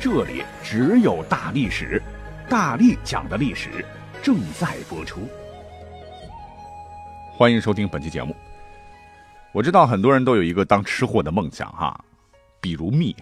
[0.00, 2.00] 这里只有大历史，
[2.48, 3.84] 大力讲的历史
[4.22, 5.28] 正在播出。
[7.36, 8.34] 欢迎收听本期节目。
[9.50, 11.98] 我知道很多人都有一个当吃货的梦想哈，
[12.60, 13.16] 比如蜜，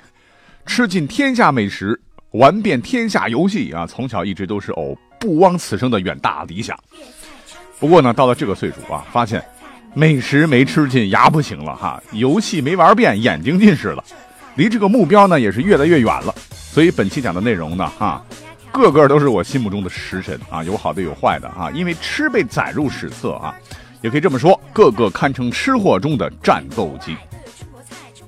[0.66, 1.98] 吃尽天下美食，
[2.32, 6.78] 玩遍天下游戏啊，从小一直都是哦不枉此生的远大理想。
[7.80, 9.42] 不过呢，到了这个岁数啊，发现
[9.94, 14.04] 美食没吃尽牙不行了哈，游戏没玩遍眼睛近视了，
[14.56, 16.34] 离这个目标呢也是越来越远了。
[16.76, 18.22] 所以本期讲的内容呢，哈，
[18.70, 23.56] 个个都是我心目中的食神啊，有好的有坏的啊，因为吃被载入史册啊，
[24.02, 27.16] 也可以这么说，个个堪称吃货中的战斗机。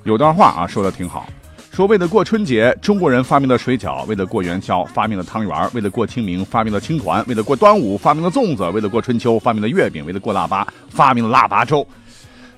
[0.04, 1.28] 有段话啊说的挺好，
[1.70, 11.86] 说为了过春节，中国人发明了水饺；为了过元宵，发明了汤圆；为了过清明，发明了青团；为了过端午，发明了粽子；为了过春秋，发明了月饼；为了过腊八，发明了腊八粥。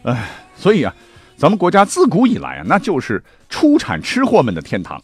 [0.04, 0.94] 哎，所以啊，
[1.36, 5.02] 咱们国家自古以来啊，那就是出产吃货们的天堂。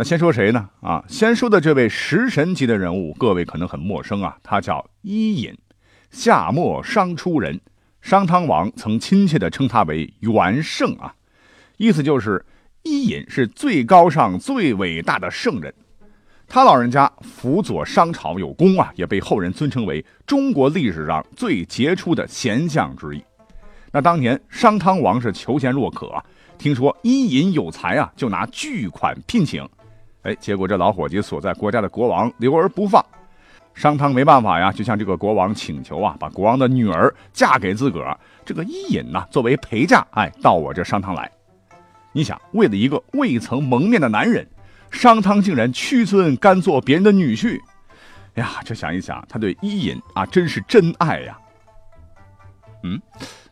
[0.00, 0.66] 那先说谁呢？
[0.80, 5.54] 啊，先说的这位食神级的人物，各位可能很陌生啊，他叫伊尹，
[6.10, 7.60] 夏末商初人。
[8.00, 11.14] 商汤王曾亲切地称他为元圣啊，
[11.76, 12.42] 意思就是
[12.82, 15.74] 伊尹是最高尚、最伟大的圣人。
[16.48, 23.22] 他老人家辅佐商朝有功啊，也被后人尊称为中国历史上最杰出的贤相之一。
[23.92, 26.24] 那当年商汤王是求贤若渴啊，
[26.56, 29.68] 听说伊尹有才啊，就拿巨款聘请。
[30.22, 33.04] 哎，结果这老伙计所在国家的国王留而不放，
[33.74, 38.18] 商汤没办法呀，就向这个国王请求啊，把国王的女儿嫁给自个儿。
[38.44, 41.30] 这个伊尹呢，作为陪嫁，哎，到我这商汤来。
[42.12, 44.46] 你想，为了一个未曾蒙面的男人，
[44.90, 47.58] 商汤竟然屈尊甘做别人的女婿。
[48.34, 51.38] 哎呀，这想一想，他对伊尹啊，真是真爱呀。
[52.82, 53.00] 嗯，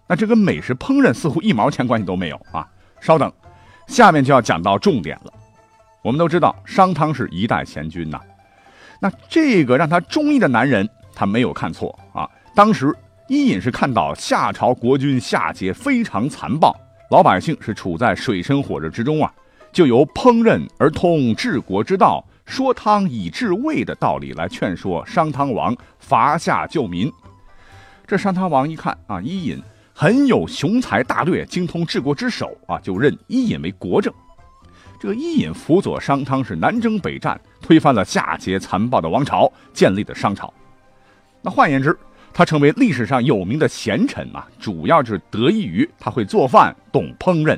[0.06, 2.68] 那这跟美食烹饪似乎一毛钱关系都没有啊。
[3.00, 3.32] 稍等，
[3.86, 5.32] 下面就要讲到重点了。
[6.08, 8.18] 我们都知道商汤是一代贤君呐，
[8.98, 12.26] 那这个让他中意的男人，他没有看错啊。
[12.54, 12.96] 当时
[13.28, 16.74] 伊尹是看到夏朝国君夏桀非常残暴，
[17.10, 19.30] 老百姓是处在水深火热之中啊，
[19.70, 27.12] 就由烹饪而通治国之道，说汤以治魏的道理来劝说商汤王伐夏救民。
[28.06, 34.10] 这商汤王一看啊，伊尹很有雄才大略，精通治国之手啊，就认伊尹为国政。
[35.00, 40.52] 这个伊尹辅佐商汤是南征北战，推翻了夏桀残暴的王朝，建立的商朝。
[41.40, 41.96] 那换言之，
[42.32, 47.56] 他成为历史上有名的贤臣啊，主要是得益于他会做饭，懂烹饪。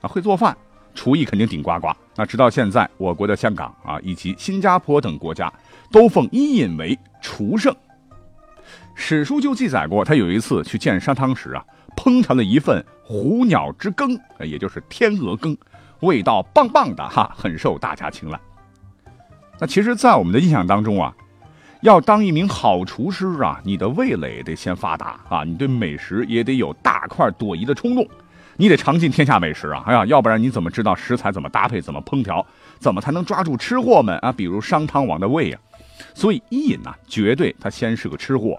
[0.00, 0.56] 啊，会做饭，
[0.92, 1.88] 厨艺肯定顶呱呱。
[2.16, 5.52] 那直到现在，我国的香港啊，以及新加坡等国家，
[5.92, 7.74] 都奉伊尹为厨圣。
[8.96, 11.64] 史书就记载过，他有一次去见商汤时啊，
[11.96, 15.56] 烹调了一份虎鸟之羹，也就是天鹅羹。
[16.04, 18.38] 味道棒棒的哈，很受大家青睐。
[19.58, 21.14] 那其实，在我们的印象当中啊，
[21.80, 28.06] 要当一名好厨师啊，你的味蕾得先发达啊，你对美食也得有大快朵颐的冲动，
[28.56, 32.44] 你得尝尽天下美食啊，哎呀，要不然你怎么知道食材怎么搭配、怎么烹调，
[32.78, 34.32] 怎么才能抓住吃货们啊？
[34.32, 35.60] 比如商汤王的胃啊。
[36.12, 38.58] 所以伊尹呐，绝对他先是个吃货。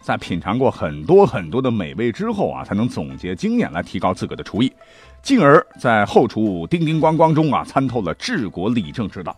[0.00, 4.72] 在品尝过很多很多的美味之后啊，才能总结经验来提高自个的厨艺，
[5.20, 9.36] 进而，在后厨叮叮咣咣中啊，参透了治国理政之道。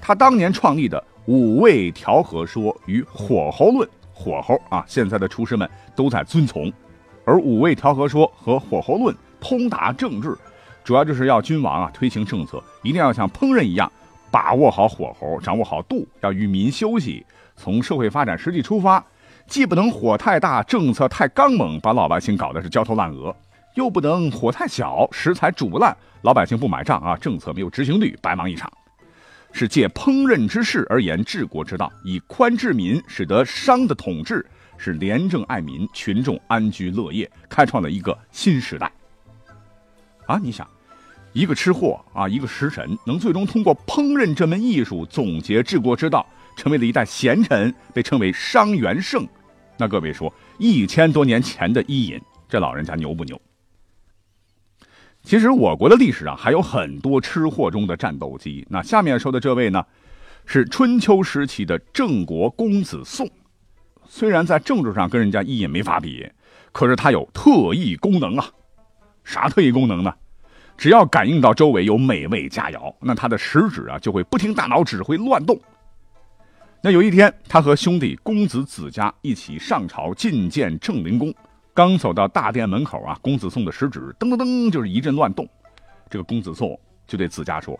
[0.00, 6.72] 他当年创立的五味调和说与火候论，火候啊，现在的厨师们都在遵从。
[7.24, 10.34] 而五味调和说和火候论通达政治，
[10.84, 13.90] 主要就是要君王啊推行政策，一定要像烹饪一样，
[14.30, 17.26] 把握好火候，掌握好度，要与民休息，
[17.56, 19.04] 从社会发展实际出发。
[19.46, 23.34] 既不能火太大，政策太刚猛，把老百姓搞得是焦头烂额；
[23.74, 28.70] 又不能火太小，食材煮不烂，老百姓不买账啊，政策没有执行率，白忙一场。
[29.52, 34.44] 是借烹饪之事而言治国之道，以宽治民，使得商的统治
[34.76, 38.90] 是廉政爱民，群众安居乐业，开创了一个新时代。
[40.26, 40.68] 啊，你想，
[41.32, 46.26] 一个吃货啊，一个食神，能最终通过烹饪这门艺术总结治国之道。
[46.56, 49.28] 成为了一代贤臣，被称为商元圣。
[49.76, 53.40] 那各位说，一千多年前的伊尹，这老人家牛不牛？
[55.22, 58.66] 其实我国的历史上还有很多吃货中的战斗机。
[58.70, 59.84] 那下面说的这位呢，
[60.44, 63.28] 是春秋时期的郑国公子宋。
[64.08, 66.30] 虽然在政治上跟人家伊尹没法比，
[66.72, 68.48] 可是他有特异功能啊。
[69.24, 70.14] 啥特异功能呢？
[70.78, 75.58] 只要感应到周围有美味佳肴，那他的食指啊就会不听大脑指挥乱动。
[76.86, 81.34] 那有一天，他和兄弟公子子家一起上朝觐见郑灵公。
[81.74, 85.44] 刚走到大殿门口啊，公子宋的食指噔噔噔就是一阵乱动。
[86.08, 87.76] 这个公子宋就对子家说：“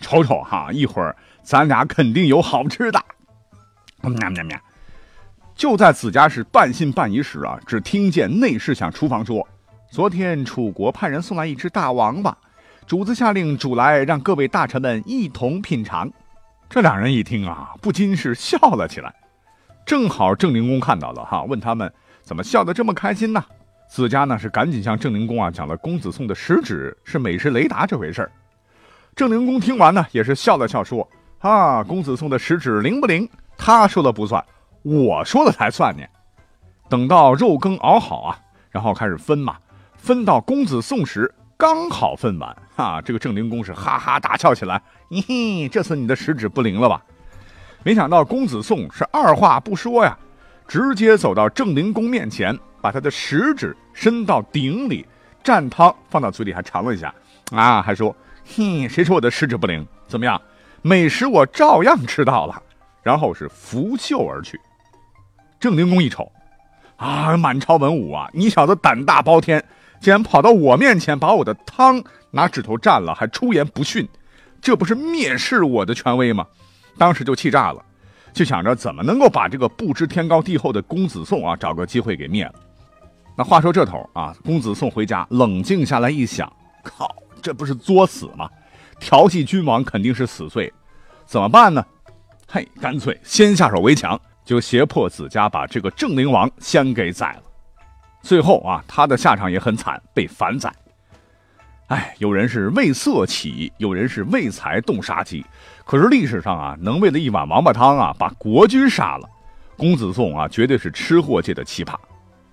[0.00, 3.02] 瞅瞅哈，一会儿咱俩肯定有好吃的。”
[4.04, 4.60] 喵喵喵！
[5.54, 9.48] 就在子家是半信半疑时啊，只听见内侍向厨房说
[9.90, 12.36] ：“昨天楚国派人送来一只大王八，
[12.86, 16.12] 主子下令煮来，让各位大臣们一同品尝。”
[16.72, 19.14] 这两人一听啊，不禁是笑了起来。
[19.84, 21.92] 正好郑灵公看到了哈，问他们。
[22.22, 23.44] 怎么笑得这么开心呢？
[23.90, 28.32] 子家呢是赶紧向郑灵公啊讲了公子宋的食指是美食雷达这回事儿。
[29.14, 31.06] 郑灵公听完呢也是笑了笑说
[31.40, 33.28] ：“啊，公子宋的食指灵不灵？
[33.58, 34.42] 他说了不算，
[34.80, 36.02] 我说了才算呢。”
[36.88, 38.38] 等到肉羹熬好啊，
[38.70, 39.58] 然后开始分嘛，
[39.98, 44.80] 分到公子宋时刚好分完啊，这个郑灵公是哈哈大笑起来
[45.12, 47.04] ：“嘿嘿，这次你的食指不灵了吧？”
[47.84, 50.16] 没想到公子宋是二话不说呀。
[50.66, 55.04] 直接走到郑灵公面前，把他的食指伸到鼎里，
[55.44, 57.14] 蘸汤放到嘴里，还尝了一下，
[57.50, 58.14] 啊，还说
[58.46, 59.86] ：“嘿，谁说我的食指不灵？
[60.06, 60.40] 怎么样，
[60.80, 62.62] 美食我照样吃到了。”
[63.02, 64.58] 然后是拂袖而去。
[65.60, 66.30] 郑灵公一瞅，
[66.96, 69.62] 啊，满朝文武啊，你小子胆大包天，
[70.00, 74.08] 竟然跑到我面前，把我的汤拿指头蘸了，还出言不逊，
[74.62, 76.46] 这不是蔑视我的权威吗？
[76.96, 77.84] 当时就气炸了。
[78.32, 82.54] 就想着怎么能够把这个不知天高地厚的公子宋啊找个机会给灭了。
[83.36, 86.50] 那话说这头啊，公子宋回家冷静下来一想，
[86.82, 88.48] 靠，这不是作死吗？
[88.98, 90.72] 调戏君王肯定是死罪，
[91.26, 91.84] 怎么办呢？
[92.48, 97.42] 嘿，干脆先下手为强，就胁迫子家把这个郑灵王先给宰了。
[98.22, 100.72] 最后啊，他的下场也很惨，被反宰。
[101.92, 105.44] 哎，有人是为色起，有人是为财动杀机。
[105.84, 109.28] 可是历史上啊，能为了一碗王八汤啊把国君杀了，
[109.76, 111.94] 公子宋啊绝对是吃货界的奇葩。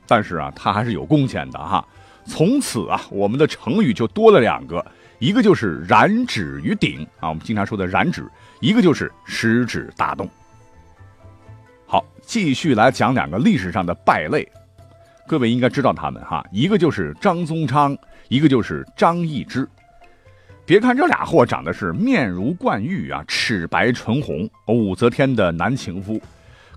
[0.05, 1.87] 但是啊，他还是有贡献的哈。
[2.25, 4.85] 从此啊，我们的成语就多了两个，
[5.19, 8.23] 一个就是燃指于鼎啊，我们经常说的燃指；
[8.59, 10.29] 一个就是食指大动。
[11.87, 14.45] 好，继续来讲两个历史上的败类，
[15.25, 17.97] 各位应该知道他们哈，一个就是张宗昌。
[18.29, 19.67] 一个就是张易之，
[20.63, 26.21] 别看这俩货长得是面如冠玉啊，齿白唇红，武则天的男情夫，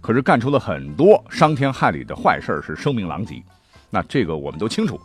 [0.01, 3.43] 可是干出了很多伤天害理的坏事是声名狼藉。
[3.91, 4.99] 那这个我们都清楚，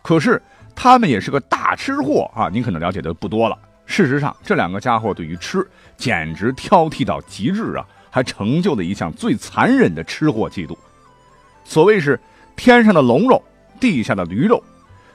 [0.00, 0.40] 可是
[0.74, 3.58] 他们也是个大吃货啊，您可能了解的不多了。
[3.84, 5.62] 事实上，这两个家伙对于吃
[5.98, 10.78] 简直挑剔到极致啊，还成就了一项最残忍的吃货记录。
[11.62, 12.18] 所谓是
[12.56, 13.42] 天上的龙肉，
[13.78, 14.64] 地下的驴肉。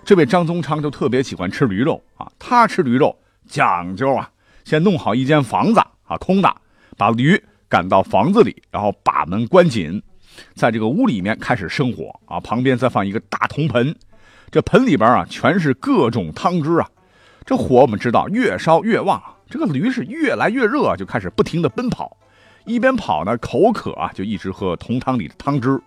[0.05, 3.17] 这位张宗昌就特别喜欢吃驴肉啊，他吃驴肉
[3.47, 4.29] 讲究啊，
[4.63, 6.55] 先弄好一间房子啊，空的，
[6.95, 9.99] 把驴赶到房子里，然后把门关紧，
[10.53, 13.95] 在这个屋里面开始生火啊，旁边再放一个大铜盆，
[14.51, 16.87] 这盆里边啊全是各种汤汁啊，
[17.43, 19.19] 这火我们知道越烧越旺，
[19.49, 22.15] 这个驴是越来越热，就开始不停的奔跑，
[22.65, 25.81] 一边跑呢口渴啊，就一直喝铜汤里的汤汁，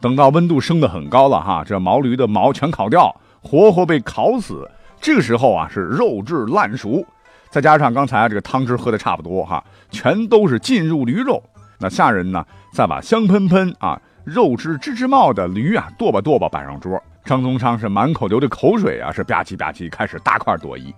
[0.00, 3.14] 等到温度升得很高了哈，这毛驴的毛全烤掉。
[3.42, 4.68] 活活被烤死，
[5.00, 7.04] 这个时候啊是肉质烂熟，
[7.50, 11.42] 再加上刚才啊这个汤汁喝的差不多哈，全都是进入驴肉。
[11.78, 17.00] 那下人呢，再把香喷喷啊、肉汁吱吱冒的驴啊剁吧剁吧摆上桌。
[17.24, 20.94] 张宗昌是满口流着口水啊，是吧唧吧唧开始大快朵颐。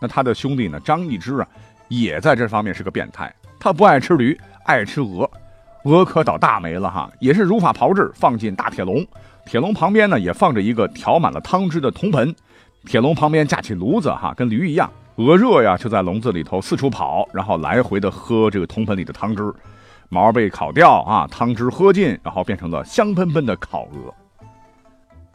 [0.00, 1.48] 那他的兄弟呢，张易之啊，
[1.88, 5.30] 也在这方面是个变态，他不爱吃驴，爱吃鹅，
[5.84, 9.06] 鹅可倒大霉了哈，也是如法炮制，放进大铁笼。
[9.46, 12.34] 铁笼旁边呢，也放着一个调满了汤汁的铜盆，
[12.84, 19.52] 铁笼旁边架起炉子，哈，跟驴一样，鹅热呀就在笼子里头四处跑，然后来回的喝这个铜盆里的汤汁，
[20.08, 24.14] 毛被烤掉啊，汤汁喝尽，然后变成了香喷喷的烤鹅。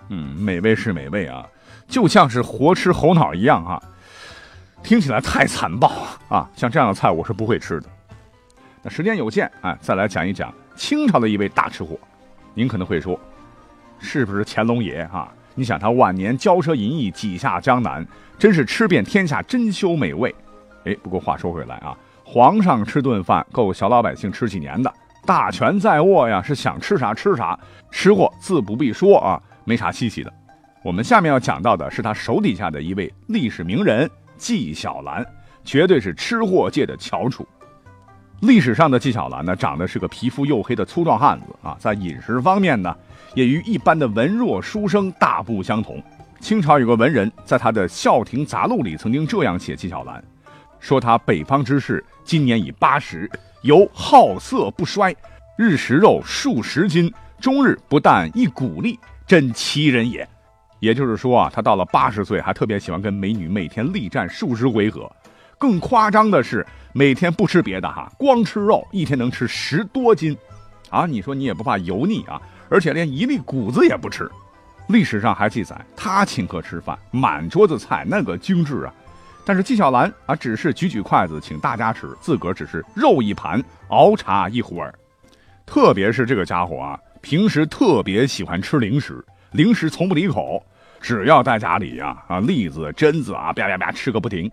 [0.10, 1.46] 嗯，美味是美味啊，
[1.88, 3.82] 就像是活吃猴脑一样啊，
[4.82, 5.92] 听起来太残暴
[6.30, 7.90] 啊，像这样的菜我是不会吃的。
[8.82, 11.98] 那时间有限，哎，再来讲一讲清朝的一位大吃货，
[12.54, 13.20] 您可能会说。
[14.00, 15.32] 是不是乾隆爷啊？
[15.54, 18.06] 你想他晚年骄奢淫逸，几下江南，
[18.38, 20.34] 真是吃遍天下珍馐美味。
[20.84, 24.94] 哎，不过话说回来啊，皇上吃顿饭够小老百姓吃几年的，
[25.25, 27.58] 大权在握呀，是想吃啥吃啥，
[27.90, 30.34] 吃货自不必说啊，没啥稀奇的。
[30.84, 35.25] 我们下面要讲到的是他手底下的一位历史名人纪晓岚，
[35.64, 37.48] 绝对是吃货界的翘楚。
[38.42, 42.96] 历史上的纪晓岚呢，长得是个皮肤黝黑的粗壮汉子啊，在饮食方面呢，
[43.36, 46.01] 也与一般的文弱书生大不相同。
[46.39, 50.24] 清朝有个文人在他的《孝亭杂录》里曾经这样写纪晓岚，
[50.80, 53.30] 说他北方之士，今年已八十，
[53.62, 55.15] 犹好色不衰，
[55.58, 60.27] 日食肉数十斤，终日不但一鼓励，真奇人也。
[60.80, 65.12] 也就是说啊，他到了八十岁，还特别喜欢跟美女每天力战数十回合。
[65.58, 70.38] 更夸张的是，每天不吃别的哈，光吃肉，一天能吃十多斤，
[70.89, 72.39] 啊，你说你也不怕油腻啊？
[72.70, 74.30] 而且连一粒谷子也不吃。
[74.88, 78.94] 历史上还记载，他请客吃饭，满桌子菜，那个精致啊。
[79.44, 84.94] 但是纪晓岚啊，只是举举筷子请大家吃，自个儿只是肉一盘，熬茶一壶儿。
[85.66, 90.64] 特别是这个家伙啊，平时特别喜欢吃零食，零食从不离口。
[91.02, 94.52] 只要在家里呀，啊，栗子、榛子啊，啪啪啪吃个不停。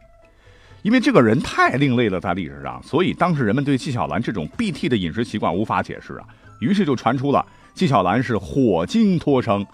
[0.82, 6.26] 因为这个人太另类了，在历史上，所以当时人们对纪晓岚这种 BT 的饮食习惯无法解释啊，
[6.60, 9.66] 于是就传出了纪晓岚是火精脱生。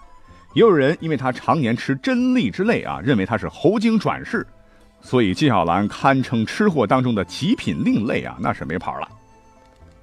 [0.53, 4.45] 也有人因为他常年吃真栗之类啊，认为他是猴精转世，
[4.99, 9.07] 所以纪晓岚堪称吃货当中的极品另类啊，那是没跑了。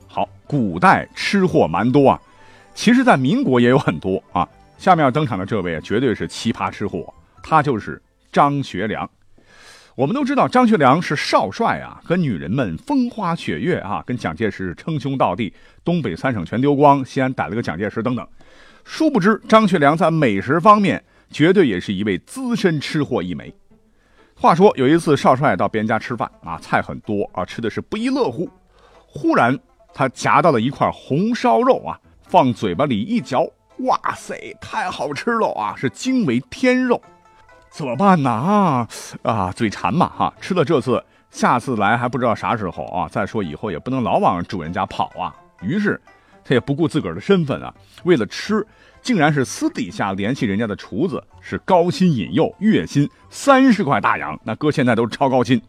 [0.06, 2.20] 好，古代吃货蛮多啊，
[2.74, 4.48] 其实在民国也有很多啊。
[4.78, 7.12] 下面要登场的这位绝对是奇葩吃货，
[7.42, 8.00] 他就是
[8.30, 9.08] 张学良。
[9.96, 15.50] 我们都知道张学良是少帅啊，和女人们风花雪月啊，跟蒋介石称兄道弟，
[15.82, 18.28] 东北三省全丢光，西安逮了个蒋介石等等。
[18.84, 23.50] 殊不知张学良在美食方面绝对也是一位资深吃货一枚。
[24.34, 28.46] 话说有一次少帅到别人家吃饭啊，菜很多啊，吃的是不亦乐乎。
[29.06, 29.58] 忽然
[29.94, 31.98] 他夹到了一块红烧肉啊，
[32.28, 33.50] 放嘴巴里一嚼。
[33.78, 35.74] 哇塞，太好吃了啊！
[35.74, 37.00] 是惊为天肉，
[37.76, 38.30] 怎么办呢？
[38.30, 38.88] 啊
[39.22, 40.32] 啊，嘴馋嘛哈！
[40.40, 43.06] 吃了这次，下次来还不知道啥时候啊！
[43.06, 45.36] 再说以后也不能老往主人家跑啊！
[45.60, 46.00] 于是
[46.42, 48.66] 他也不顾自个儿的身份啊，为了吃，
[49.02, 55.60] 竟然是私底下联系人家的厨子，是高薪引诱，月薪三十块大洋，那搁现在都是超高薪。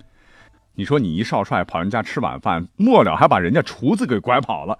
[0.75, 4.79] 你说你一少帅跑人家吃晚饭，末了还把人家厨子给拐跑了，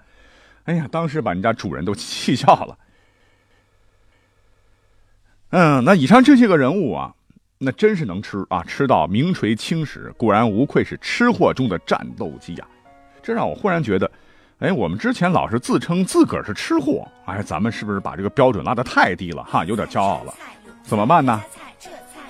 [0.64, 2.78] 哎呀，当时把人家主人都气笑了。
[5.50, 7.16] 嗯，那以上这些个人物啊，
[7.60, 12.68] 那真是能吃啊，吃到名垂青史，果然无愧是吃货中的战斗机啊！
[13.24, 14.10] 这让我忽然觉得，
[14.60, 19.66] 哎，我们之前老是自称自个儿是吃货，哎，咱们是不是把这个标准拉得太低了哈？
[19.66, 20.34] 有点骄傲了，
[20.84, 21.42] 怎么办呢？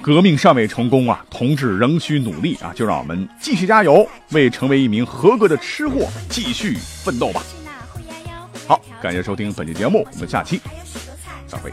[0.02, 2.72] 革命尚未成功啊，同志仍需努力啊！
[2.74, 7.44] 就让我们继续加油，为成为一名合格的吃货继续奋斗吧！
[8.68, 10.62] 好，感谢收听本期节目，我们下期
[11.48, 11.72] 再会。